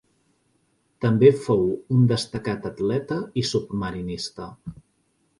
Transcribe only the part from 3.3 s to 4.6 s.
i submarinista.